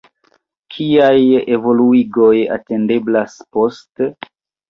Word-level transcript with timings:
Kiaj 0.75 1.19
evoluigoj 1.57 2.33
atendeblas 2.57 3.35
poste? 3.59 4.09